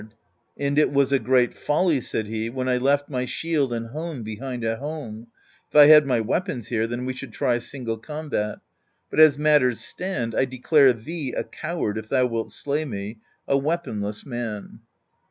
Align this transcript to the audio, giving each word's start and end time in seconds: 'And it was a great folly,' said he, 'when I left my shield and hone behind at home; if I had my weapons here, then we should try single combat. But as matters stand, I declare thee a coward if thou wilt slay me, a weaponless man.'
'And 0.57 0.79
it 0.79 0.91
was 0.91 1.11
a 1.11 1.19
great 1.19 1.53
folly,' 1.53 2.01
said 2.01 2.25
he, 2.25 2.49
'when 2.49 2.67
I 2.67 2.77
left 2.77 3.07
my 3.07 3.25
shield 3.25 3.71
and 3.71 3.89
hone 3.89 4.23
behind 4.23 4.63
at 4.63 4.79
home; 4.79 5.27
if 5.69 5.75
I 5.75 5.85
had 5.85 6.07
my 6.07 6.19
weapons 6.19 6.69
here, 6.69 6.87
then 6.87 7.05
we 7.05 7.13
should 7.13 7.31
try 7.31 7.59
single 7.59 7.99
combat. 7.99 8.57
But 9.11 9.19
as 9.19 9.37
matters 9.37 9.79
stand, 9.79 10.33
I 10.33 10.45
declare 10.45 10.91
thee 10.91 11.33
a 11.37 11.43
coward 11.43 11.99
if 11.99 12.09
thou 12.09 12.25
wilt 12.25 12.51
slay 12.51 12.83
me, 12.83 13.19
a 13.47 13.59
weaponless 13.59 14.25
man.' 14.25 14.79